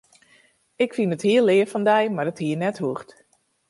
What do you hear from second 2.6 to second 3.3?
hoegd.